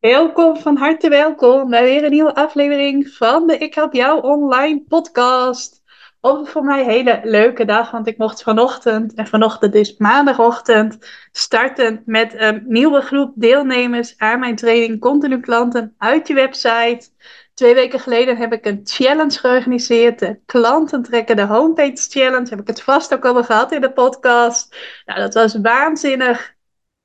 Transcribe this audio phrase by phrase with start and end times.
[0.00, 4.84] Welkom, van harte welkom bij weer een nieuwe aflevering van de Ik Help Jou Online
[4.88, 5.82] podcast.
[6.20, 10.98] Op een voor mij hele leuke dag, want ik mocht vanochtend, en vanochtend is maandagochtend,
[11.32, 17.08] starten met een nieuwe groep deelnemers aan mijn training Continu Klanten uit je website.
[17.54, 22.48] Twee weken geleden heb ik een challenge georganiseerd, de Klanten trekken de Homepage Challenge.
[22.48, 24.76] Heb ik het vast ook al gehad in de podcast.
[25.04, 26.56] Nou, dat was waanzinnig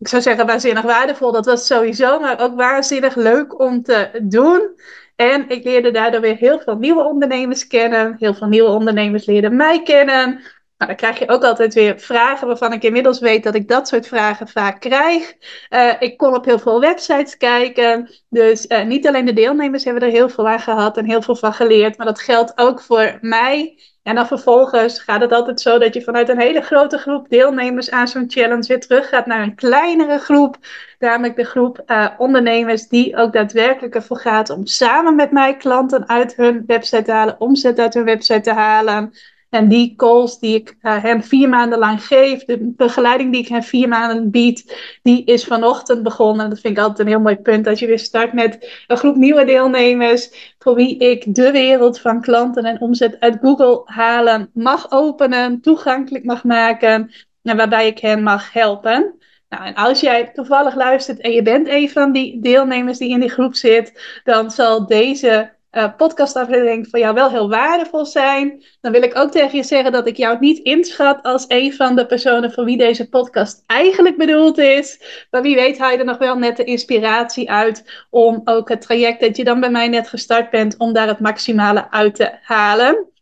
[0.03, 1.31] ik zou zeggen waanzinnig waardevol.
[1.31, 4.79] Dat was sowieso, maar ook waanzinnig leuk om te doen.
[5.15, 8.15] En ik leerde daardoor weer heel veel nieuwe ondernemers kennen.
[8.19, 10.29] Heel veel nieuwe ondernemers leerden mij kennen.
[10.77, 13.87] Nou, dan krijg je ook altijd weer vragen waarvan ik inmiddels weet dat ik dat
[13.87, 15.33] soort vragen vaak krijg.
[15.69, 18.09] Uh, ik kon op heel veel websites kijken.
[18.29, 21.35] Dus uh, niet alleen de deelnemers hebben er heel veel aan gehad en heel veel
[21.35, 21.97] van geleerd.
[21.97, 23.77] Maar dat geldt ook voor mij.
[24.03, 27.91] En dan vervolgens gaat het altijd zo dat je vanuit een hele grote groep deelnemers
[27.91, 30.57] aan zo'n challenge weer terug gaat naar een kleinere groep.
[30.99, 36.09] Namelijk de groep uh, ondernemers die ook daadwerkelijk ervoor gaat om samen met mij klanten
[36.09, 39.13] uit hun website te halen, omzet uit hun website te halen.
[39.53, 43.47] En die calls die ik uh, hen vier maanden lang geef, de begeleiding die ik
[43.47, 46.49] hen vier maanden bied, die is vanochtend begonnen.
[46.49, 47.65] Dat vind ik altijd een heel mooi punt.
[47.65, 52.21] Dat je weer start met een groep nieuwe deelnemers, voor wie ik de wereld van
[52.21, 57.11] klanten en omzet uit Google halen mag openen, toegankelijk mag maken
[57.43, 59.15] en waarbij ik hen mag helpen.
[59.49, 63.19] Nou, en als jij toevallig luistert en je bent een van die deelnemers die in
[63.19, 68.63] die groep zit, dan zal deze uh, podcastaflevering voor jou wel heel waardevol zijn.
[68.81, 71.95] Dan wil ik ook tegen je zeggen dat ik jou niet inschat als een van
[71.95, 74.99] de personen voor wie deze podcast eigenlijk bedoeld is.
[75.31, 78.81] Maar wie weet haal je er nog wel net de inspiratie uit om ook het
[78.81, 82.31] traject dat je dan bij mij net gestart bent, om daar het maximale uit te
[82.41, 83.12] halen.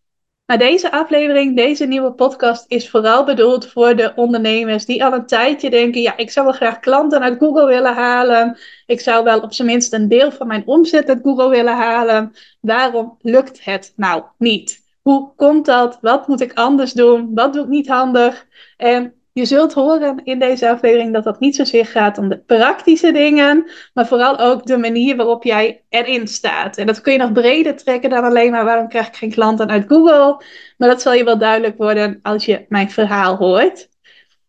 [0.52, 5.26] Maar deze aflevering, deze nieuwe podcast, is vooral bedoeld voor de ondernemers die al een
[5.26, 8.58] tijdje denken: ja, ik zou wel graag klanten uit Google willen halen.
[8.86, 12.34] Ik zou wel op zijn minst een deel van mijn omzet uit Google willen halen.
[12.62, 14.80] Waarom lukt het nou niet?
[15.02, 15.98] Hoe komt dat?
[16.02, 17.32] Wat moet ik anders doen?
[17.34, 18.46] Wat doe ik niet handig?
[18.78, 23.12] En je zult horen in deze aflevering dat dat niet zozeer gaat om de praktische
[23.12, 26.78] dingen, maar vooral ook de manier waarop jij erin staat.
[26.78, 29.70] En dat kun je nog breder trekken dan alleen maar waarom krijg ik geen klanten
[29.70, 30.44] uit Google.
[30.78, 33.90] Maar dat zal je wel duidelijk worden als je mijn verhaal hoort.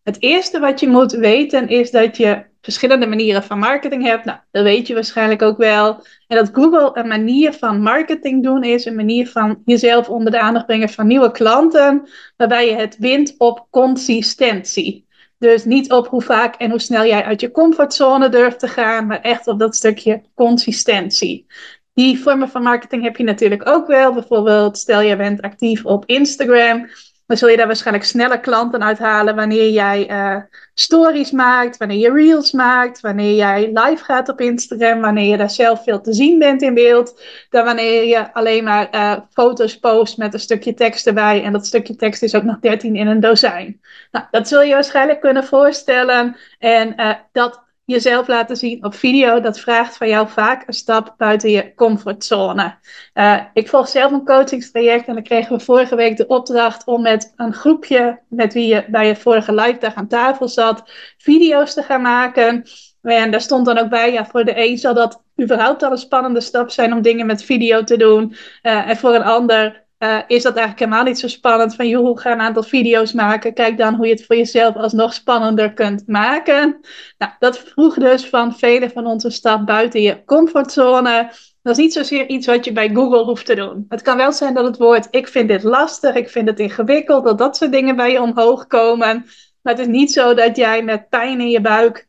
[0.03, 4.25] Het eerste wat je moet weten is dat je verschillende manieren van marketing hebt.
[4.25, 6.05] Nou, dat weet je waarschijnlijk ook wel.
[6.27, 10.39] En dat Google een manier van marketing doen is, een manier van jezelf onder de
[10.39, 15.05] aandacht brengen van nieuwe klanten, waarbij je het wint op consistentie.
[15.37, 19.07] Dus niet op hoe vaak en hoe snel jij uit je comfortzone durft te gaan,
[19.07, 21.45] maar echt op dat stukje consistentie.
[21.93, 24.13] Die vormen van marketing heb je natuurlijk ook wel.
[24.13, 26.87] Bijvoorbeeld, stel je bent actief op Instagram
[27.25, 30.41] dan zul je daar waarschijnlijk sneller klanten uithalen wanneer jij uh,
[30.73, 35.49] stories maakt, wanneer je reels maakt, wanneer jij live gaat op Instagram, wanneer je daar
[35.49, 40.17] zelf veel te zien bent in beeld, dan wanneer je alleen maar uh, foto's post
[40.17, 41.43] met een stukje tekst erbij.
[41.43, 43.81] En dat stukje tekst is ook nog 13 in een dozijn.
[44.11, 46.35] Nou, dat zul je waarschijnlijk kunnen voorstellen.
[46.59, 51.13] En uh, dat jezelf laten zien op video, dat vraagt van jou vaak een stap
[51.17, 52.75] buiten je comfortzone.
[53.13, 57.01] Uh, ik volg zelf een coachingstraject en dan kregen we vorige week de opdracht om
[57.01, 60.83] met een groepje met wie je bij je vorige live dag aan tafel zat,
[61.17, 62.63] video's te gaan maken.
[63.01, 65.97] En daar stond dan ook bij, ja, voor de een zal dat überhaupt al een
[65.97, 68.35] spannende stap zijn om dingen met video te doen.
[68.63, 71.75] Uh, en voor een ander uh, is dat eigenlijk helemaal niet zo spannend.
[71.75, 73.53] Van joh, ga een aantal video's maken.
[73.53, 76.79] Kijk dan hoe je het voor jezelf alsnog spannender kunt maken.
[77.17, 81.31] Nou, dat vroeg dus van velen van onze stap buiten je comfortzone.
[81.61, 83.85] Dat is niet zozeer iets wat je bij Google hoeft te doen.
[83.89, 87.25] Het kan wel zijn dat het woord ik vind dit lastig, ik vind het ingewikkeld,
[87.25, 89.25] dat dat soort dingen bij je omhoog komen.
[89.61, 92.07] Maar het is niet zo dat jij met pijn in je buik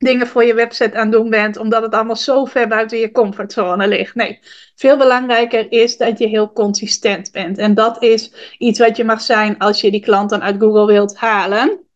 [0.00, 3.88] dingen voor je website aan doen bent, omdat het allemaal zo ver buiten je comfortzone
[3.88, 4.14] ligt.
[4.14, 4.38] Nee,
[4.74, 7.58] veel belangrijker is dat je heel consistent bent.
[7.58, 11.16] En dat is iets wat je mag zijn als je die klanten uit Google wilt
[11.16, 11.86] halen.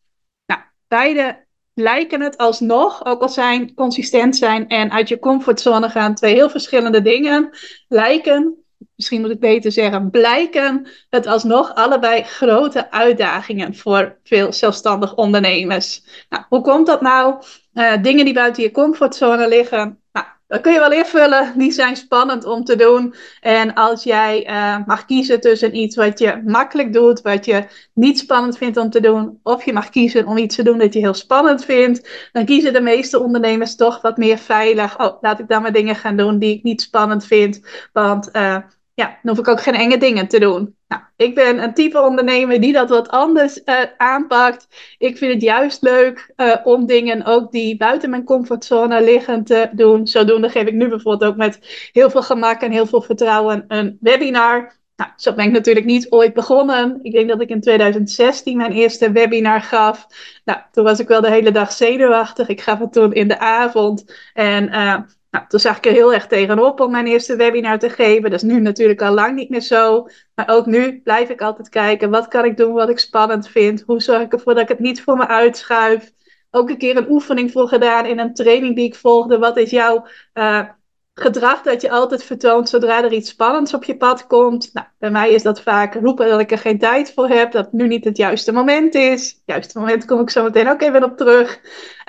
[0.47, 6.15] Nou, beide lijken het alsnog, ook al zijn consistent zijn en uit je comfortzone gaan,
[6.15, 7.50] twee heel verschillende dingen,
[7.89, 8.63] lijken
[8.97, 16.05] misschien moet ik beter zeggen, blijken het alsnog allebei grote uitdagingen voor veel zelfstandig ondernemers.
[16.29, 17.43] Nou, hoe komt dat nou?
[17.75, 20.03] Uh, dingen die buiten je comfortzone liggen.
[20.13, 21.58] Nou, dat kun je wel invullen.
[21.58, 23.14] Die zijn spannend om te doen.
[23.41, 27.64] En als jij uh, mag kiezen tussen iets wat je makkelijk doet, wat je
[27.94, 30.94] niet spannend vindt om te doen, of je mag kiezen om iets te doen dat
[30.94, 34.99] je heel spannend vindt, dan kiezen de meeste ondernemers toch wat meer veilig.
[35.00, 37.61] Oh, laat ik dan maar dingen gaan doen die ik niet spannend vind.
[37.93, 38.56] Want uh,
[38.94, 40.76] ja, dan hoef ik ook geen enge dingen te doen.
[40.88, 44.67] Nou, ik ben een type ondernemer die dat wat anders uh, aanpakt.
[44.99, 49.70] Ik vind het juist leuk uh, om dingen ook die buiten mijn comfortzone liggen te
[49.73, 50.06] doen.
[50.06, 53.99] Zodoende geef ik nu bijvoorbeeld ook met heel veel gemak en heel veel vertrouwen een
[54.00, 54.82] webinar.
[54.97, 56.99] Nou, zo ben ik natuurlijk niet ooit begonnen.
[57.02, 60.06] Ik denk dat ik in 2016 mijn eerste webinar gaf.
[60.44, 62.49] Nou, toen was ik wel de hele dag zenuwachtig.
[62.49, 64.14] Ik gaf het toen in de avond.
[64.35, 64.99] En uh,
[65.35, 68.31] nou, toen zag ik er heel erg tegenop om mijn eerste webinar te geven.
[68.31, 70.07] Dat is nu natuurlijk al lang niet meer zo.
[70.35, 73.83] Maar ook nu blijf ik altijd kijken, wat kan ik doen wat ik spannend vind?
[73.87, 76.13] Hoe zorg ik ervoor dat ik het niet voor me uitschuif?
[76.51, 79.39] Ook een keer een oefening voor gedaan in een training die ik volgde.
[79.39, 80.69] Wat is jouw uh,
[81.14, 84.70] gedrag dat je altijd vertoont zodra er iets spannends op je pad komt.
[84.72, 87.72] Nou, bij mij is dat vaak roepen dat ik er geen tijd voor heb, dat
[87.72, 89.28] nu niet het juiste moment is.
[89.28, 91.61] Het juiste moment kom ik zo meteen ook even op terug.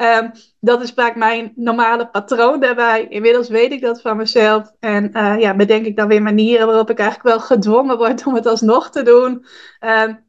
[0.01, 3.07] Um, dat is vaak mijn normale patroon daarbij.
[3.09, 4.71] Inmiddels weet ik dat van mezelf.
[4.79, 8.35] En uh, ja, bedenk ik dan weer manieren waarop ik eigenlijk wel gedwongen word om
[8.35, 9.45] het alsnog te doen.
[9.79, 10.24] Um,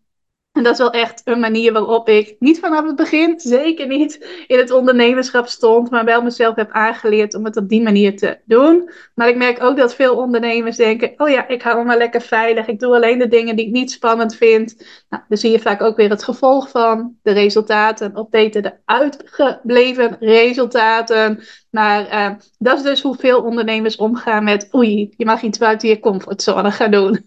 [0.57, 4.45] en dat is wel echt een manier waarop ik niet vanaf het begin, zeker niet
[4.47, 8.39] in het ondernemerschap stond, maar wel mezelf heb aangeleerd om het op die manier te
[8.45, 8.91] doen.
[9.15, 12.21] Maar ik merk ook dat veel ondernemers denken: oh ja, ik hou me maar lekker
[12.21, 12.67] veilig.
[12.67, 14.77] Ik doe alleen de dingen die ik niet spannend vind.
[15.09, 17.17] Nou, daar zie je vaak ook weer het gevolg van.
[17.23, 21.43] De resultaten, of de uitgebleven resultaten.
[21.71, 25.89] Maar uh, dat is dus hoe veel ondernemers omgaan met: oei, je mag iets buiten
[25.89, 27.25] je comfortzone gaan doen.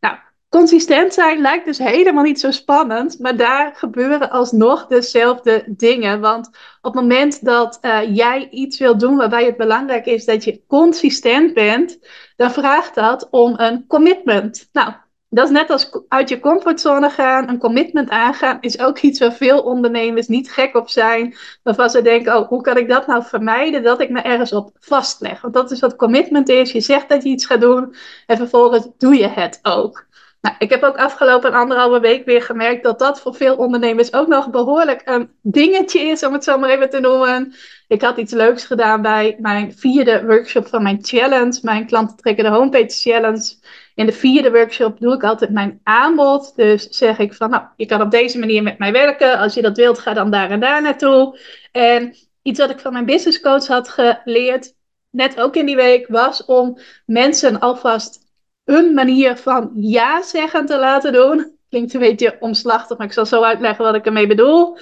[0.00, 0.16] Nou
[0.48, 6.20] consistent zijn lijkt dus helemaal niet zo spannend, maar daar gebeuren alsnog dezelfde dingen.
[6.20, 6.46] Want
[6.80, 10.62] op het moment dat uh, jij iets wil doen waarbij het belangrijk is dat je
[10.66, 11.98] consistent bent,
[12.36, 14.68] dan vraagt dat om een commitment.
[14.72, 14.92] Nou,
[15.30, 19.32] dat is net als uit je comfortzone gaan, een commitment aangaan, is ook iets waar
[19.32, 21.36] veel ondernemers niet gek op zijn.
[21.62, 24.70] Waarvan ze denken, oh, hoe kan ik dat nou vermijden dat ik me ergens op
[24.78, 25.40] vastleg?
[25.40, 26.72] Want dat is wat commitment is.
[26.72, 27.94] Je zegt dat je iets gaat doen
[28.26, 30.06] en vervolgens doe je het ook.
[30.40, 34.26] Nou, ik heb ook afgelopen anderhalve week weer gemerkt dat dat voor veel ondernemers ook
[34.26, 37.54] nog behoorlijk een dingetje is, om het zo maar even te noemen.
[37.88, 42.44] Ik had iets leuks gedaan bij mijn vierde workshop van mijn challenge, mijn klanten trekken
[42.44, 43.54] de homepage challenge.
[43.94, 46.52] In de vierde workshop doe ik altijd mijn aanbod.
[46.56, 49.38] Dus zeg ik van, nou, je kan op deze manier met mij werken.
[49.38, 51.38] Als je dat wilt, ga dan daar en daar naartoe.
[51.72, 54.74] En iets wat ik van mijn business coach had geleerd,
[55.10, 58.26] net ook in die week, was om mensen alvast
[58.68, 61.56] een manier van ja zeggen te laten doen.
[61.68, 64.78] Klinkt een beetje omslachtig, maar ik zal zo uitleggen wat ik ermee bedoel.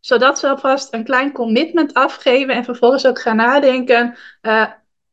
[0.00, 4.66] Zodat ze alvast een klein commitment afgeven en vervolgens ook gaan nadenken uh,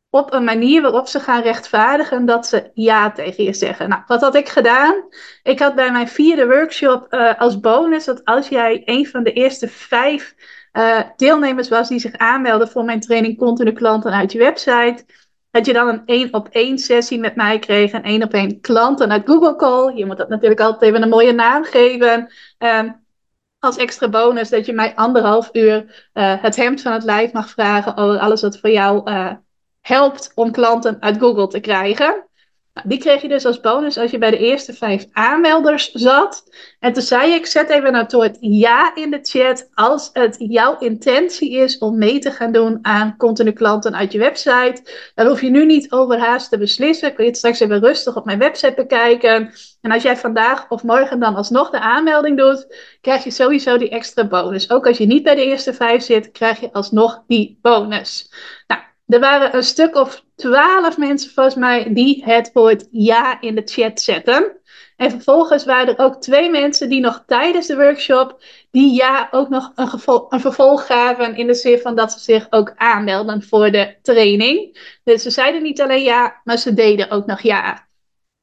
[0.09, 3.89] op een manier waarop ze gaan rechtvaardigen dat ze ja tegen je zeggen.
[3.89, 5.03] Nou, wat had ik gedaan?
[5.43, 9.33] Ik had bij mijn vierde workshop uh, als bonus dat als jij een van de
[9.33, 10.35] eerste vijf
[10.73, 15.05] uh, deelnemers was die zich aanmelden voor mijn training Continu Klanten uit je website
[15.51, 17.93] dat je dan een één op één sessie met mij kreeg.
[17.93, 19.95] Een één op één klanten uit Google Call.
[19.95, 22.31] Je moet dat natuurlijk altijd even een mooie naam geven.
[22.57, 22.99] Um,
[23.59, 27.49] als extra bonus dat je mij anderhalf uur uh, het hemd van het lijf mag
[27.49, 29.31] vragen over alles wat voor jou uh,
[29.81, 32.25] helpt om klanten uit Google te krijgen.
[32.73, 36.43] Nou, die kreeg je dus als bonus als je bij de eerste vijf aanmelders zat.
[36.79, 41.51] En toen zei ik, zet even het ja in de chat als het jouw intentie
[41.51, 45.11] is om mee te gaan doen aan continu klanten uit je website.
[45.15, 47.13] Dan hoef je nu niet overhaast te beslissen.
[47.13, 49.53] Kun je het straks even rustig op mijn website bekijken.
[49.81, 53.89] En als jij vandaag of morgen dan alsnog de aanmelding doet, krijg je sowieso die
[53.89, 54.71] extra bonus.
[54.71, 58.33] Ook als je niet bij de eerste vijf zit, krijg je alsnog die bonus.
[59.11, 63.61] Er waren een stuk of twaalf mensen volgens mij die het woord ja in de
[63.65, 64.59] chat zetten.
[64.97, 69.49] En vervolgens waren er ook twee mensen die nog tijdens de workshop die ja ook
[69.49, 69.89] nog een,
[70.29, 74.77] een vervolg gaven in de zin van dat ze zich ook aanmelden voor de training.
[75.03, 77.89] Dus ze zeiden niet alleen ja, maar ze deden ook nog ja.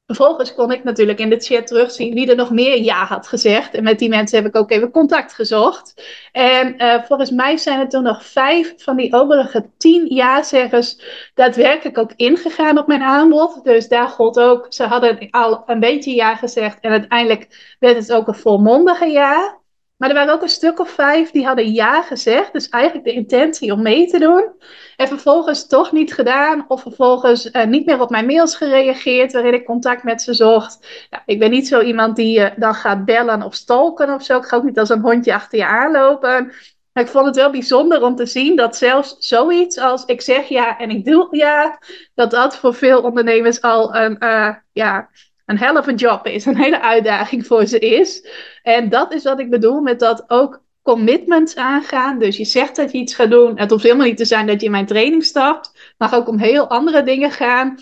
[0.09, 3.75] Vervolgens kon ik natuurlijk in de chat terugzien wie er nog meer ja had gezegd.
[3.75, 6.03] En met die mensen heb ik ook even contact gezocht.
[6.33, 11.01] En uh, volgens mij zijn er nog vijf van die overige tien ja-zeggers
[11.35, 13.65] daadwerkelijk ook ingegaan op mijn aanbod.
[13.65, 16.81] Dus daar gold ook, ze hadden al een beetje ja gezegd.
[16.81, 19.58] En uiteindelijk werd het ook een volmondige ja.
[19.99, 22.53] Maar er waren ook een stuk of vijf die hadden ja gezegd.
[22.53, 24.53] Dus eigenlijk de intentie om mee te doen.
[24.97, 26.65] En vervolgens toch niet gedaan.
[26.69, 29.33] Of vervolgens uh, niet meer op mijn mails gereageerd.
[29.33, 31.07] Waarin ik contact met ze zocht.
[31.27, 34.39] Ik ben niet zo iemand die uh, dan gaat bellen of stalken of zo.
[34.39, 36.53] Ik ga ook niet als een hondje achter je aanlopen.
[36.93, 40.79] Ik vond het wel bijzonder om te zien dat zelfs zoiets als ik zeg ja
[40.79, 41.79] en ik doe ja,
[42.15, 45.09] dat dat voor veel ondernemers al een, uh, ja,
[45.49, 48.29] een a job is, een hele uitdaging voor ze is.
[48.63, 52.19] En dat is wat ik bedoel met dat ook commitments aangaan.
[52.19, 53.59] Dus je zegt dat je iets gaat doen.
[53.59, 55.67] Het hoeft helemaal niet te zijn dat je in mijn training stapt.
[55.67, 57.79] Het mag ook om heel andere dingen gaan.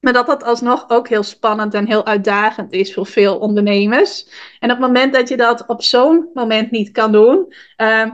[0.00, 4.28] Maar dat dat alsnog ook heel spannend en heel uitdagend is voor veel ondernemers.
[4.60, 7.52] En op het moment dat je dat op zo'n moment niet kan doen.
[7.76, 8.10] Uh,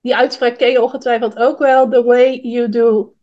[0.00, 1.88] die uitspraak ken je ongetwijfeld ook wel.
[1.88, 3.15] The way you do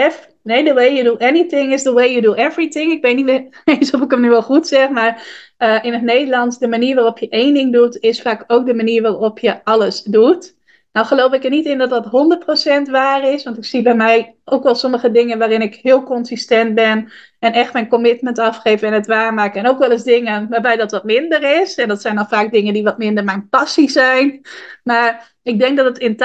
[0.00, 0.28] F.
[0.42, 2.92] Nee, the way you do anything is the way you do everything.
[2.92, 5.26] Ik weet niet eens of ik hem nu wel goed zeg, maar
[5.58, 8.74] uh, in het Nederlands, de manier waarop je één ding doet, is vaak ook de
[8.74, 10.56] manier waarop je alles doet.
[10.92, 12.06] Nou geloof ik er niet in dat dat
[12.86, 16.02] 100% waar is, want ik zie bij mij ook wel sommige dingen waarin ik heel
[16.02, 19.60] consistent ben en echt mijn commitment afgeef en het waarmaken.
[19.60, 21.74] En ook wel eens dingen waarbij dat wat minder is.
[21.74, 24.40] En dat zijn dan vaak dingen die wat minder mijn passie zijn.
[24.82, 26.16] Maar ik denk dat het in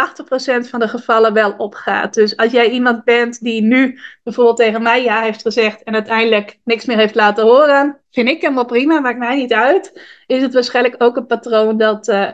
[0.66, 2.14] 80% van de gevallen wel opgaat.
[2.14, 6.60] Dus als jij iemand bent die nu bijvoorbeeld tegen mij ja heeft gezegd en uiteindelijk
[6.64, 10.02] niks meer heeft laten horen, vind ik hem wel prima, maakt mij niet uit.
[10.28, 12.30] Is het waarschijnlijk ook een patroon dat uh,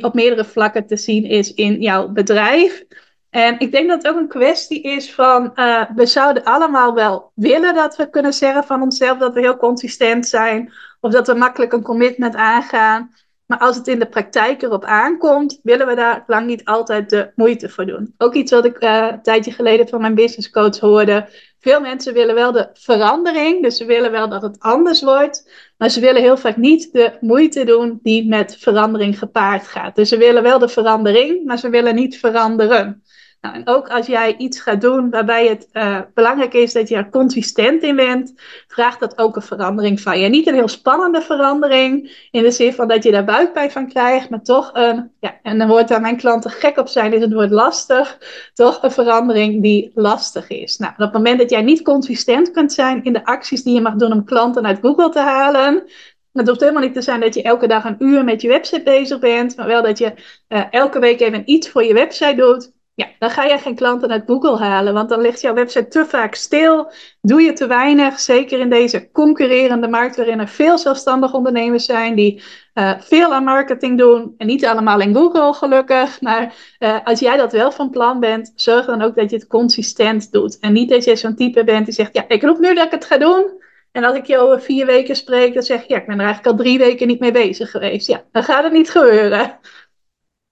[0.00, 2.84] op meerdere vlakken te zien is in jouw bedrijf.
[3.30, 7.32] En ik denk dat het ook een kwestie is van, uh, we zouden allemaal wel
[7.34, 10.72] willen dat we kunnen zeggen van onszelf dat we heel consistent zijn.
[11.00, 13.14] Of dat we makkelijk een commitment aangaan.
[13.48, 17.30] Maar als het in de praktijk erop aankomt, willen we daar lang niet altijd de
[17.34, 18.14] moeite voor doen.
[18.18, 21.28] Ook iets wat ik uh, een tijdje geleden van mijn business coach hoorde.
[21.60, 25.50] Veel mensen willen wel de verandering, dus ze willen wel dat het anders wordt.
[25.78, 29.96] Maar ze willen heel vaak niet de moeite doen die met verandering gepaard gaat.
[29.96, 33.02] Dus ze willen wel de verandering, maar ze willen niet veranderen.
[33.40, 36.96] Nou, en ook als jij iets gaat doen waarbij het uh, belangrijk is dat je
[36.96, 38.34] er consistent in bent,
[38.68, 40.28] vraagt dat ook een verandering van je.
[40.28, 44.30] Niet een heel spannende verandering, in de zin van dat je daar buikpijn van krijgt,
[44.30, 47.32] maar toch een, ja, en dan wordt daar mijn klanten gek op zijn, is het
[47.32, 48.18] woord lastig,
[48.54, 50.76] toch een verandering die lastig is.
[50.78, 53.80] Nou, op het moment dat jij niet consistent kunt zijn in de acties die je
[53.80, 55.84] mag doen om klanten uit Google te halen,
[56.32, 58.82] het hoeft helemaal niet te zijn dat je elke dag een uur met je website
[58.82, 60.12] bezig bent, maar wel dat je
[60.48, 62.76] uh, elke week even iets voor je website doet.
[62.98, 66.04] Ja, dan ga je geen klanten uit Google halen, want dan ligt jouw website te
[66.04, 66.92] vaak stil.
[67.20, 72.14] Doe je te weinig, zeker in deze concurrerende markt waarin er veel zelfstandige ondernemers zijn
[72.14, 72.42] die
[72.74, 74.34] uh, veel aan marketing doen.
[74.38, 78.52] En niet allemaal in Google gelukkig, maar uh, als jij dat wel van plan bent,
[78.54, 80.58] zorg dan ook dat je het consistent doet.
[80.58, 82.90] En niet dat je zo'n type bent die zegt, ja, ik roep nu dat ik
[82.90, 83.62] het ga doen.
[83.92, 86.24] En als ik je over vier weken spreek, dan zeg je, ja, ik ben er
[86.24, 88.06] eigenlijk al drie weken niet mee bezig geweest.
[88.06, 89.58] Ja, dan gaat het niet gebeuren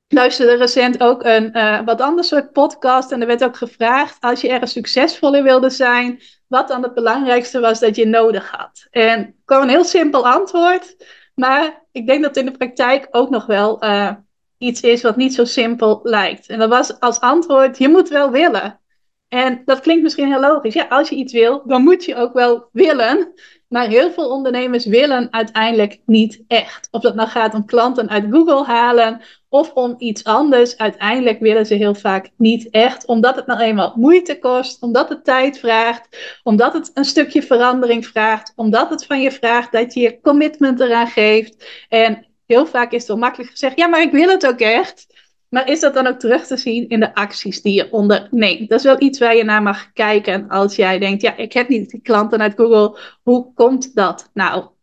[0.08, 3.12] luisterde recent ook een uh, wat ander soort podcast.
[3.12, 6.94] En er werd ook gevraagd, als je ergens succesvol in wilde zijn, wat dan het
[6.94, 8.86] belangrijkste was dat je nodig had.
[8.90, 10.96] En kwam een heel simpel antwoord.
[11.34, 14.10] Maar ik denk dat in de praktijk ook nog wel uh,
[14.58, 16.48] iets is wat niet zo simpel lijkt.
[16.48, 18.80] En dat was als antwoord, je moet wel willen.
[19.28, 20.74] En dat klinkt misschien heel logisch.
[20.74, 23.32] Ja, als je iets wil, dan moet je ook wel willen.
[23.68, 26.88] Maar heel veel ondernemers willen uiteindelijk niet echt.
[26.90, 29.20] Of dat nou gaat om klanten uit Google halen
[29.56, 30.76] of om iets anders.
[30.76, 35.24] Uiteindelijk willen ze heel vaak niet echt, omdat het nou eenmaal moeite kost, omdat het
[35.24, 40.00] tijd vraagt, omdat het een stukje verandering vraagt, omdat het van je vraagt dat je
[40.00, 41.84] je commitment eraan geeft.
[41.88, 45.06] En heel vaak is het wel makkelijk gezegd: ja, maar ik wil het ook echt.
[45.48, 48.68] Maar is dat dan ook terug te zien in de acties die je onderneemt?
[48.68, 51.68] Dat is wel iets waar je naar mag kijken als jij denkt, ja, ik heb
[51.68, 52.98] niet die klanten uit Google.
[53.22, 54.75] Hoe komt dat nou?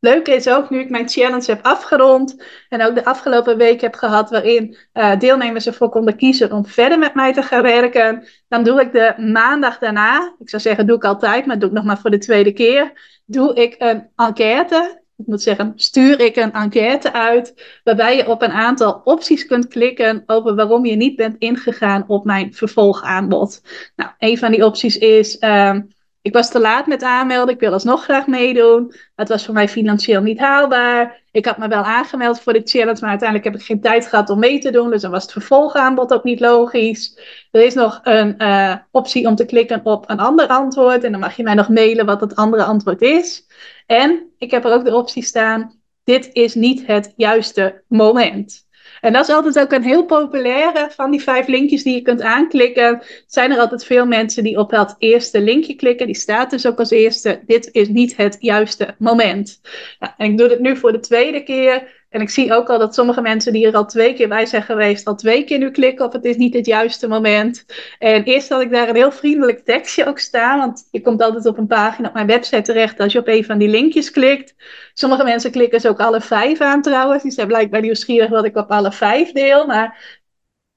[0.00, 3.94] Leuke is ook, nu ik mijn challenge heb afgerond en ook de afgelopen week heb
[3.94, 8.64] gehad waarin uh, deelnemers ervoor konden kiezen om verder met mij te gaan werken, dan
[8.64, 11.84] doe ik de maandag daarna, ik zou zeggen doe ik altijd, maar doe ik nog
[11.84, 12.92] maar voor de tweede keer,
[13.24, 18.42] doe ik een enquête ik moet zeggen, stuur ik een enquête uit waarbij je op
[18.42, 23.62] een aantal opties kunt klikken over waarom je niet bent ingegaan op mijn vervolgaanbod.
[23.96, 25.76] Nou, een van die opties is, uh,
[26.22, 28.94] ik was te laat met aanmelden, ik wil alsnog graag meedoen.
[29.14, 31.22] Het was voor mij financieel niet haalbaar.
[31.30, 34.30] Ik had me wel aangemeld voor de challenge, maar uiteindelijk heb ik geen tijd gehad
[34.30, 34.90] om mee te doen.
[34.90, 37.18] Dus dan was het vervolgaanbod ook niet logisch.
[37.50, 41.04] Er is nog een uh, optie om te klikken op een ander antwoord.
[41.04, 43.46] En dan mag je mij nog mailen wat het andere antwoord is.
[43.86, 48.67] En ik heb er ook de optie staan: dit is niet het juiste moment.
[49.00, 52.20] En dat is altijd ook een heel populaire van die vijf linkjes die je kunt
[52.20, 53.02] aanklikken.
[53.26, 56.06] Zijn er altijd veel mensen die op dat eerste linkje klikken.
[56.06, 57.40] Die staat dus ook als eerste.
[57.46, 59.60] Dit is niet het juiste moment.
[59.98, 61.97] En ik doe dit nu voor de tweede keer.
[62.08, 64.62] En ik zie ook al dat sommige mensen die er al twee keer bij zijn
[64.62, 67.64] geweest, al twee keer nu klikken op het is niet het juiste moment.
[67.98, 71.46] En eerst had ik daar een heel vriendelijk tekstje ook staan, want je komt altijd
[71.46, 74.54] op een pagina op mijn website terecht als je op een van die linkjes klikt.
[74.92, 78.56] Sommige mensen klikken ze ook alle vijf aan trouwens, die zijn blijkbaar nieuwsgierig wat ik
[78.56, 80.20] op alle vijf deel, maar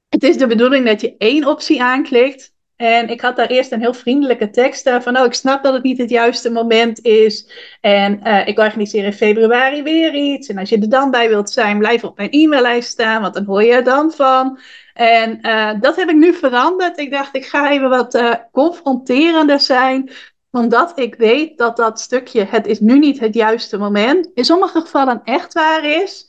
[0.10, 2.54] het is de bedoeling dat je één optie aanklikt.
[2.82, 5.84] En ik had daar eerst een heel vriendelijke tekst van, oh, ik snap dat het
[5.84, 7.48] niet het juiste moment is.
[7.82, 10.48] En uh, ik organiseer in februari weer iets.
[10.48, 13.46] En als je er dan bij wilt zijn, blijf op mijn e-maillijst staan, want dan
[13.46, 14.60] hoor je er dan van.
[14.94, 17.00] En uh, dat heb ik nu veranderd.
[17.00, 20.12] Ik dacht, ik ga even wat confronterender zijn
[20.52, 24.82] omdat ik weet dat dat stukje, het is nu niet het juiste moment, in sommige
[24.82, 26.28] gevallen echt waar is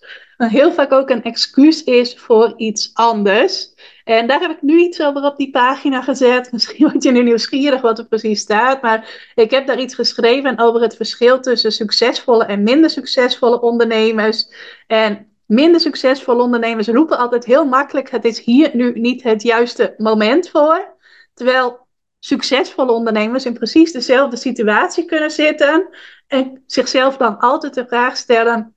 [0.49, 3.75] heel vaak ook een excuus is voor iets anders.
[4.05, 6.49] En daar heb ik nu iets over op die pagina gezet.
[6.53, 8.83] Misschien word je nu nieuwsgierig wat er precies staat.
[8.83, 14.49] Maar ik heb daar iets geschreven over het verschil tussen succesvolle en minder succesvolle ondernemers.
[14.87, 19.95] En minder succesvolle ondernemers roepen altijd heel makkelijk: het is hier nu niet het juiste
[19.97, 20.97] moment voor.
[21.35, 21.87] Terwijl
[22.19, 25.89] succesvolle ondernemers in precies dezelfde situatie kunnen zitten
[26.27, 28.75] en zichzelf dan altijd de vraag stellen: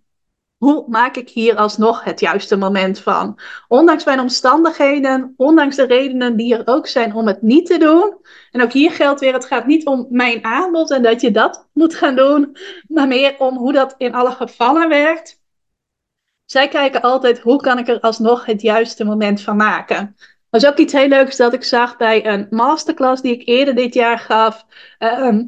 [0.66, 3.40] hoe maak ik hier alsnog het juiste moment van?
[3.68, 8.18] Ondanks mijn omstandigheden, ondanks de redenen die er ook zijn om het niet te doen.
[8.52, 11.68] En ook hier geldt weer, het gaat niet om mijn aanbod en dat je dat
[11.74, 12.58] moet gaan doen,
[12.88, 15.42] maar meer om hoe dat in alle gevallen werkt.
[16.46, 20.16] Zij kijken altijd, hoe kan ik er alsnog het juiste moment van maken?
[20.50, 23.76] Dat is ook iets heel leuks dat ik zag bij een masterclass die ik eerder
[23.76, 24.66] dit jaar gaf.
[25.00, 25.42] Uh,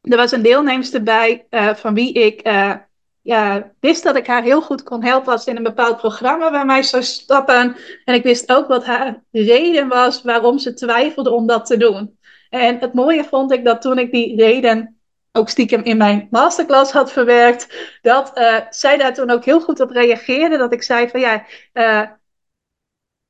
[0.00, 2.74] er was een deelnemster bij uh, van wie ik uh,
[3.22, 6.64] ja, wist dat ik haar heel goed kon helpen als in een bepaald programma bij
[6.64, 7.76] mij zou stappen.
[8.04, 12.18] En ik wist ook wat haar reden was waarom ze twijfelde om dat te doen.
[12.50, 14.96] En het mooie vond ik dat toen ik die reden
[15.32, 19.80] ook stiekem in mijn masterclass had verwerkt, dat uh, zij daar toen ook heel goed
[19.80, 20.56] op reageerde.
[20.56, 22.02] Dat ik zei van ja, uh,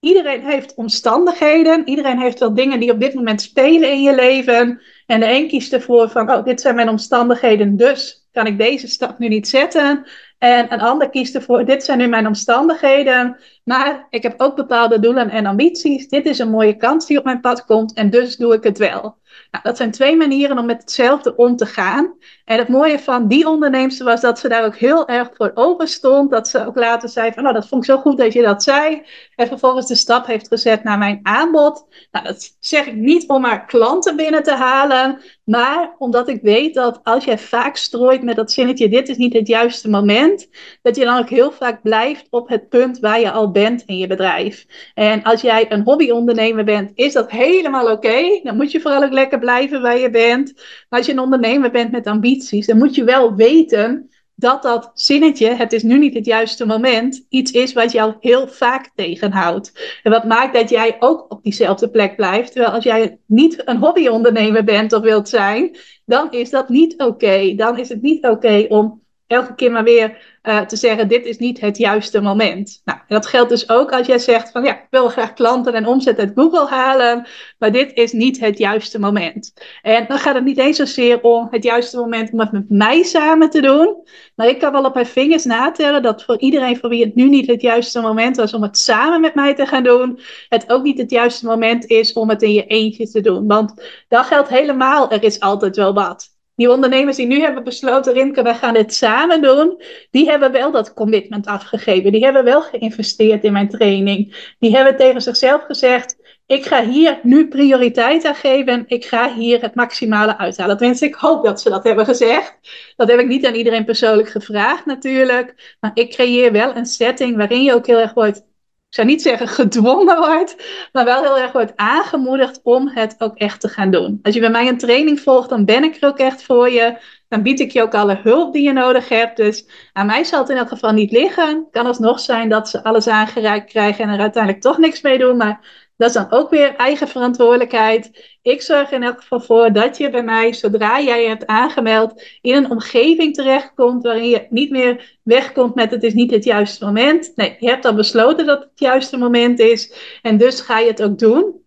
[0.00, 4.82] iedereen heeft omstandigheden, iedereen heeft wel dingen die op dit moment spelen in je leven.
[5.06, 8.88] En de een kiest ervoor van, oh, dit zijn mijn omstandigheden, dus kan ik deze
[8.88, 10.06] stap nu niet zetten.
[10.38, 15.00] En een ander kiest ervoor, dit zijn nu mijn omstandigheden, maar ik heb ook bepaalde
[15.00, 16.08] doelen en ambities.
[16.08, 18.78] Dit is een mooie kans die op mijn pad komt en dus doe ik het
[18.78, 19.20] wel.
[19.50, 22.14] Nou, dat zijn twee manieren om met hetzelfde om te gaan.
[22.44, 25.88] En het mooie van die onderneemster was dat ze daar ook heel erg voor open
[25.88, 26.30] stond.
[26.30, 28.62] Dat ze ook later zei van, nou dat vond ik zo goed dat je dat
[28.62, 29.02] zei.
[29.36, 31.86] En vervolgens de stap heeft gezet naar mijn aanbod.
[32.10, 35.20] Nou, dat zeg ik niet om maar klanten binnen te halen.
[35.44, 39.32] Maar omdat ik weet dat als jij vaak strooit met dat zinnetje, dit is niet
[39.32, 40.48] het juiste moment.
[40.82, 43.98] Dat je dan ook heel vaak blijft op het punt waar je al bent in
[43.98, 44.66] je bedrijf.
[44.94, 48.40] En als jij een hobbyondernemer bent, is dat helemaal oké.
[48.42, 50.52] Dan moet je vooral ook lekker blijven waar je bent.
[50.88, 54.90] Maar als je een ondernemer bent met ambities, dan moet je wel weten dat dat
[54.94, 59.98] zinnetje, het is nu niet het juiste moment, iets is wat jou heel vaak tegenhoudt.
[60.02, 62.52] En wat maakt dat jij ook op diezelfde plek blijft.
[62.52, 67.54] Terwijl als jij niet een hobbyondernemer bent of wilt zijn, dan is dat niet oké.
[67.54, 69.01] Dan is het niet oké om
[69.32, 72.80] elke keer maar weer uh, te zeggen, dit is niet het juiste moment.
[72.84, 75.86] Nou, dat geldt dus ook als jij zegt van ja, ik wil graag klanten en
[75.86, 77.26] omzet uit Google halen,
[77.58, 79.52] maar dit is niet het juiste moment.
[79.82, 83.02] En dan gaat het niet eens zozeer om het juiste moment om het met mij
[83.02, 83.96] samen te doen,
[84.34, 87.28] maar ik kan wel op mijn vingers natellen dat voor iedereen voor wie het nu
[87.28, 90.82] niet het juiste moment was om het samen met mij te gaan doen, het ook
[90.82, 93.46] niet het juiste moment is om het in je eentje te doen.
[93.46, 93.74] Want
[94.08, 96.31] dan geldt helemaal, er is altijd wel wat
[96.62, 100.70] die ondernemers die nu hebben besloten, Rimke, we gaan dit samen doen, die hebben wel
[100.70, 102.12] dat commitment afgegeven.
[102.12, 104.54] Die hebben wel geïnvesteerd in mijn training.
[104.58, 108.84] Die hebben tegen zichzelf gezegd, ik ga hier nu prioriteit aan geven.
[108.86, 110.76] Ik ga hier het maximale uithalen.
[110.76, 112.58] Tenminste, ik hoop dat ze dat hebben gezegd.
[112.96, 115.76] Dat heb ik niet aan iedereen persoonlijk gevraagd natuurlijk.
[115.80, 118.44] Maar ik creëer wel een setting waarin je ook heel erg wordt
[118.92, 120.56] ik zou niet zeggen gedwongen wordt,
[120.92, 124.18] maar wel heel erg wordt aangemoedigd om het ook echt te gaan doen.
[124.22, 126.96] Als je bij mij een training volgt, dan ben ik er ook echt voor je.
[127.28, 129.36] Dan bied ik je ook alle hulp die je nodig hebt.
[129.36, 131.66] Dus aan mij zal het in elk geval niet liggen.
[131.70, 135.36] Kan alsnog zijn dat ze alles aangereikt krijgen en er uiteindelijk toch niks mee doen.
[135.36, 138.36] Maar dat is dan ook weer eigen verantwoordelijkheid.
[138.42, 142.22] Ik zorg in elk geval voor dat je bij mij, zodra jij je hebt aangemeld,
[142.40, 146.84] in een omgeving terechtkomt waarin je niet meer wegkomt met het is niet het juiste
[146.84, 147.32] moment.
[147.34, 150.90] Nee, je hebt al besloten dat het het juiste moment is en dus ga je
[150.90, 151.61] het ook doen.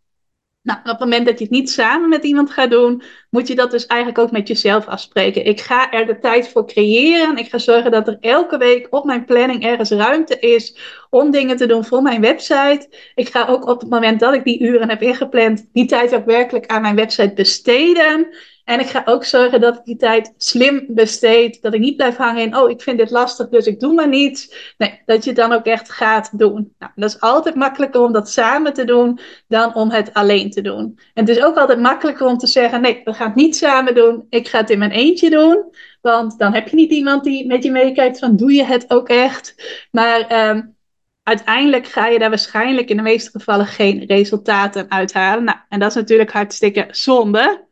[0.66, 3.56] Nou, op het moment dat je het niet samen met iemand gaat doen, moet je
[3.56, 5.46] dat dus eigenlijk ook met jezelf afspreken.
[5.46, 7.38] Ik ga er de tijd voor creëren.
[7.38, 10.78] Ik ga zorgen dat er elke week op mijn planning ergens ruimte is
[11.10, 12.88] om dingen te doen voor mijn website.
[13.16, 16.26] Ik ga ook op het moment dat ik die uren heb ingepland, die tijd ook
[16.26, 18.28] werkelijk aan mijn website besteden.
[18.66, 21.62] En ik ga ook zorgen dat ik die tijd slim besteed.
[21.62, 24.08] Dat ik niet blijf hangen in, oh, ik vind dit lastig, dus ik doe maar
[24.08, 24.74] niets.
[24.78, 26.74] Nee, dat je het dan ook echt gaat doen.
[26.80, 30.62] Nou, dat is altijd makkelijker om dat samen te doen dan om het alleen te
[30.62, 31.00] doen.
[31.14, 33.96] En het is ook altijd makkelijker om te zeggen, nee, we gaan het niet samen
[33.96, 34.26] doen.
[34.30, 35.64] Ik ga het in mijn eentje doen.
[36.02, 39.10] Want dan heb je niet iemand die met je meekijkt van, doe je het ook
[39.10, 39.56] echt?
[39.92, 40.76] Maar um,
[41.24, 45.44] uiteindelijk ga je daar waarschijnlijk in de meeste gevallen geen resultaten uithalen.
[45.44, 47.65] Nou, en dat is natuurlijk hartstikke zonde.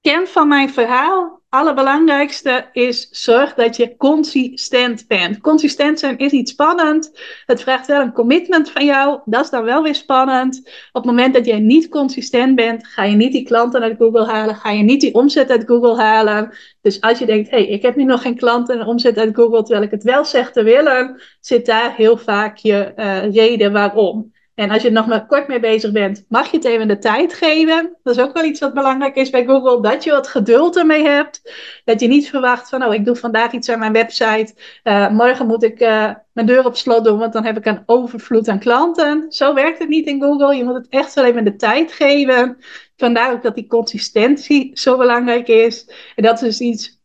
[0.00, 5.40] Kern van mijn verhaal allerbelangrijkste is zorg dat je consistent bent.
[5.40, 7.12] Consistent zijn is niet spannend.
[7.46, 9.20] Het vraagt wel een commitment van jou.
[9.24, 10.58] Dat is dan wel weer spannend.
[10.92, 14.26] Op het moment dat jij niet consistent bent, ga je niet die klanten uit Google
[14.26, 14.54] halen.
[14.54, 16.56] Ga je niet die omzet uit Google halen.
[16.80, 19.34] Dus als je denkt, hé, hey, ik heb nu nog geen klanten en omzet uit
[19.34, 23.72] Google, terwijl ik het wel zeg te willen, zit daar heel vaak je uh, reden
[23.72, 24.32] waarom.
[24.58, 26.98] En als je er nog maar kort mee bezig bent, mag je het even de
[26.98, 27.96] tijd geven.
[28.02, 31.04] Dat is ook wel iets wat belangrijk is bij Google, dat je wat geduld ermee
[31.04, 31.52] hebt.
[31.84, 34.54] Dat je niet verwacht van, oh, ik doe vandaag iets aan mijn website.
[34.84, 37.82] Uh, morgen moet ik uh, mijn deur op slot doen, want dan heb ik een
[37.86, 39.26] overvloed aan klanten.
[39.28, 40.56] Zo werkt het niet in Google.
[40.56, 42.58] Je moet het echt wel even de tijd geven.
[42.96, 45.90] Vandaar ook dat die consistentie zo belangrijk is.
[46.16, 47.00] En dat is iets,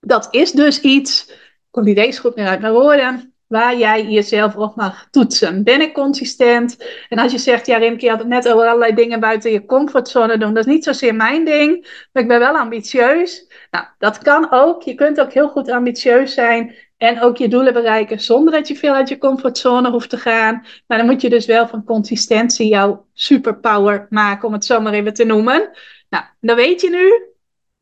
[0.00, 1.32] dat is dus iets,
[1.70, 5.64] komt niet eens goed meer uit mijn woorden waar jij jezelf op mag toetsen.
[5.64, 6.76] Ben ik consistent?
[7.08, 9.66] En als je zegt, ja Rimke, je had het net over allerlei dingen buiten je
[9.66, 10.54] comfortzone doen.
[10.54, 13.46] Dat is niet zozeer mijn ding, maar ik ben wel ambitieus.
[13.70, 14.82] Nou, dat kan ook.
[14.82, 18.76] Je kunt ook heel goed ambitieus zijn en ook je doelen bereiken zonder dat je
[18.76, 20.66] veel uit je comfortzone hoeft te gaan.
[20.86, 24.92] Maar dan moet je dus wel van consistentie jouw superpower maken, om het zo maar
[24.92, 25.70] even te noemen.
[26.08, 27.29] Nou, dan weet je nu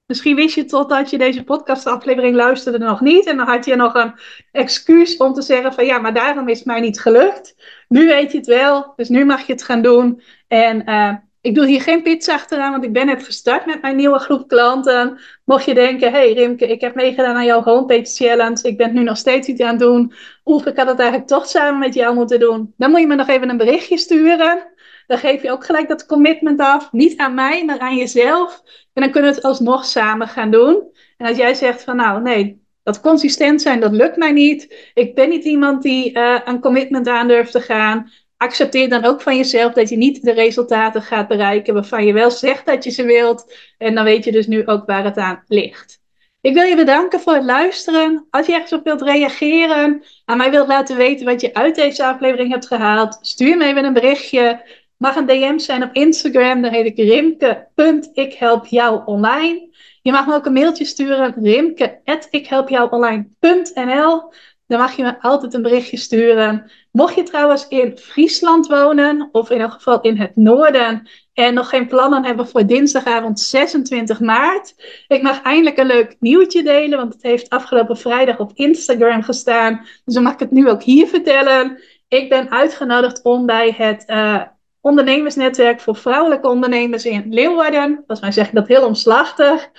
[0.08, 3.26] Misschien wist je totdat je deze podcastaflevering luisterde nog niet.
[3.26, 4.12] En dan had je nog een
[4.52, 7.54] excuus om te zeggen van ja, maar daarom is het mij niet gelukt.
[7.88, 10.22] Nu weet je het wel, dus nu mag je het gaan doen.
[10.46, 13.96] En uh, ik doe hier geen pizza achteraan, want ik ben net gestart met mijn
[13.96, 15.18] nieuwe groep klanten.
[15.44, 18.68] Mocht je denken, hey Rimke, ik heb meegedaan aan jouw homepage challenge.
[18.68, 20.12] Ik ben nu nog steeds iets aan het doen.
[20.44, 22.74] Of ik had het eigenlijk toch samen met jou moeten doen.
[22.76, 24.66] Dan moet je me nog even een berichtje sturen.
[25.08, 26.92] Dan geef je ook gelijk dat commitment af.
[26.92, 28.62] Niet aan mij, maar aan jezelf.
[28.92, 30.82] En dan kunnen we het alsnog samen gaan doen.
[31.16, 34.90] En als jij zegt van nou nee, dat consistent zijn, dat lukt mij niet.
[34.94, 38.10] Ik ben niet iemand die uh, een commitment aan durft te gaan.
[38.36, 42.30] Accepteer dan ook van jezelf dat je niet de resultaten gaat bereiken waarvan je wel
[42.30, 43.54] zegt dat je ze wilt.
[43.78, 46.00] En dan weet je dus nu ook waar het aan ligt.
[46.40, 48.26] Ik wil je bedanken voor het luisteren.
[48.30, 52.06] Als je ergens op wilt reageren, aan mij wilt laten weten wat je uit deze
[52.06, 54.62] aflevering hebt gehaald, stuur me even een berichtje.
[54.98, 59.76] Mag een DM zijn op Instagram, daar heet ik rimke.ikhelpjouonline.
[60.02, 64.32] Je mag me ook een mailtje sturen, rimke.ikhelpjouonline.nl.
[64.66, 66.70] Dan mag je me altijd een berichtje sturen.
[66.90, 71.68] Mocht je trouwens in Friesland wonen, of in elk geval in het noorden, en nog
[71.68, 74.74] geen plannen hebben voor dinsdagavond 26 maart.
[75.08, 79.86] Ik mag eindelijk een leuk nieuwtje delen, want het heeft afgelopen vrijdag op Instagram gestaan.
[80.04, 81.78] Dus dan mag ik het nu ook hier vertellen.
[82.08, 84.42] Ik ben uitgenodigd om bij het uh,
[84.80, 87.94] ondernemersnetwerk voor vrouwelijke ondernemers in Leeuwarden.
[87.94, 89.70] Volgens mij zeg ik dat heel omslachtig.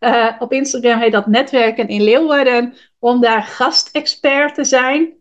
[0.00, 2.74] Uh, op Instagram heet dat Netwerken in Leeuwarden.
[2.98, 5.14] Om daar gastexpert te zijn.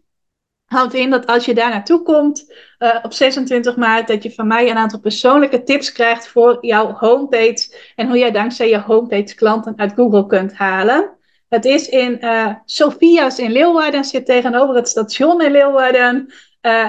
[0.66, 4.48] Houdt in dat als je daar naartoe komt uh, op 26 maart, dat je van
[4.48, 7.92] mij een aantal persoonlijke tips krijgt voor jouw homepage.
[7.96, 11.18] En hoe jij dankzij je homepage klanten uit Google kunt halen.
[11.50, 16.34] Het is in uh, Sophia's in Leeuwarden, zit tegenover het station in Leeuwarden.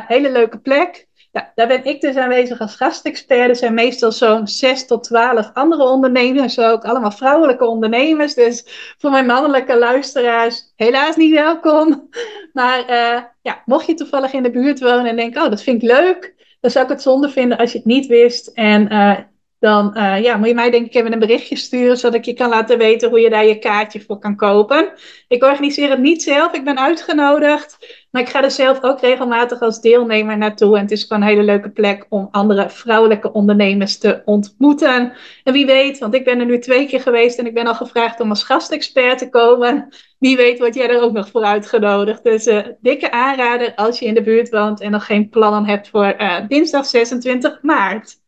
[0.06, 1.05] hele leuke plek.
[1.36, 3.48] Ja, daar ben ik dus aanwezig als gastexpert.
[3.48, 8.34] Er zijn meestal zo'n 6 tot 12 andere ondernemers, ook allemaal vrouwelijke ondernemers.
[8.34, 8.64] Dus
[8.98, 12.08] voor mijn mannelijke luisteraars, helaas niet welkom.
[12.52, 15.82] Maar uh, ja, mocht je toevallig in de buurt wonen en denken, oh, dat vind
[15.82, 18.46] ik leuk, dan zou ik het zonde vinden als je het niet wist.
[18.46, 19.18] En uh,
[19.58, 22.34] dan uh, ja, moet je mij denk ik even een berichtje sturen, zodat ik je
[22.34, 24.92] kan laten weten hoe je daar je kaartje voor kan kopen.
[25.28, 27.78] Ik organiseer het niet zelf, ik ben uitgenodigd.
[28.10, 30.76] Maar ik ga er zelf ook regelmatig als deelnemer naartoe.
[30.76, 35.12] En het is gewoon een hele leuke plek om andere vrouwelijke ondernemers te ontmoeten.
[35.44, 37.74] En wie weet, want ik ben er nu twee keer geweest en ik ben al
[37.74, 39.88] gevraagd om als gastexpert te komen.
[40.18, 42.24] Wie weet word jij er ook nog voor uitgenodigd.
[42.24, 45.88] Dus uh, dikke aanrader als je in de buurt woont en nog geen plannen hebt
[45.88, 48.24] voor uh, dinsdag 26 maart.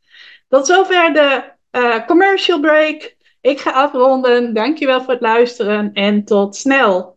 [0.49, 3.17] Tot zover de uh, commercial break.
[3.41, 4.55] Ik ga afronden.
[4.55, 7.17] Dankjewel voor het luisteren en tot snel.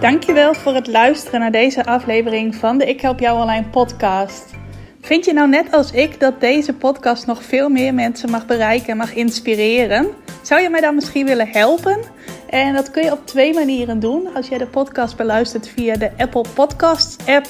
[0.00, 4.54] Dankjewel voor het luisteren naar deze aflevering van de Ik Help Jou Online podcast.
[5.00, 8.88] Vind je nou net als ik dat deze podcast nog veel meer mensen mag bereiken
[8.88, 10.08] en mag inspireren?
[10.42, 11.98] Zou je mij dan misschien willen helpen?
[12.48, 14.34] En dat kun je op twee manieren doen.
[14.34, 17.46] Als jij de podcast beluistert via de Apple Podcasts app,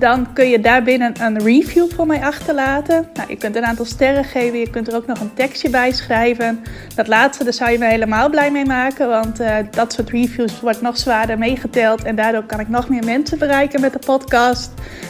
[0.00, 3.08] dan kun je daarbinnen een review voor mij achterlaten.
[3.14, 5.92] Nou, je kunt een aantal sterren geven, je kunt er ook nog een tekstje bij
[5.92, 6.64] schrijven.
[6.94, 10.60] Dat laatste, daar zou je me helemaal blij mee maken, want uh, dat soort reviews
[10.60, 14.72] wordt nog zwaarder meegeteld en daardoor kan ik nog meer mensen bereiken met de podcast.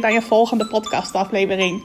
[0.00, 1.82] bij je volgende podcastaflevering.